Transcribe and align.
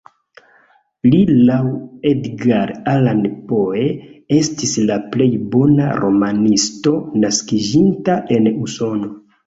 Li 1.07 1.19
laŭ 1.49 1.57
Edgar 2.13 2.73
Allan 2.95 3.21
Poe 3.53 3.85
estis 4.41 4.75
la 4.89 5.01
plej 5.15 5.31
bona 5.55 5.93
romanisto 6.03 6.99
naskiĝinta 7.25 8.23
en 8.39 8.55
Usono. 8.69 9.19